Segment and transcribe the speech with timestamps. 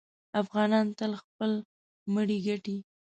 [0.41, 1.51] افغانان تل خپل
[2.13, 2.77] مړی ګټي.